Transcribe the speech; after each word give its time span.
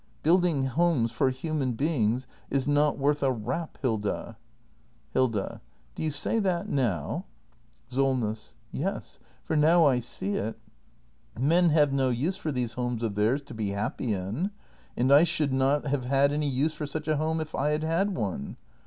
]Building 0.23 0.65
homes 0.65 1.11
for 1.11 1.29
human 1.29 1.73
beings— 1.73 2.25
is 2.49 2.67
not 2.67 2.97
worth 2.97 3.21
a 3.21 3.31
rap, 3.31 3.77
Hilda. 3.83 4.35
Hilda. 5.11 5.61
Do 5.93 6.01
you 6.01 6.09
say 6.09 6.39
that 6.39 6.67
now? 6.67 7.25
42G 7.91 7.91
THE 7.91 8.03
MASTER 8.03 8.03
BUILDER 8.03 8.15
[act 8.15 8.19
hi 8.23 8.23
SOLNESS. 8.31 8.55
Yes, 8.71 9.19
for 9.43 9.55
now 9.55 9.85
I 9.85 9.99
see 9.99 10.33
it. 10.37 10.57
Men 11.39 11.69
have 11.69 11.93
no 11.93 12.09
use 12.09 12.35
for 12.37 12.51
these 12.51 12.73
homes 12.73 13.03
of 13.03 13.13
theirs— 13.13 13.43
to 13.43 13.53
be 13.53 13.67
happy 13.69 14.11
in. 14.11 14.49
And 14.97 15.11
I 15.11 15.23
should 15.23 15.53
not 15.53 15.85
have 15.85 16.05
had 16.05 16.31
any 16.31 16.49
use 16.49 16.73
for 16.73 16.87
such 16.87 17.07
a 17.07 17.17
home, 17.17 17.39
if 17.39 17.53
I 17.53 17.69
had 17.69 17.83
had 17.83 18.15
one. 18.17 18.57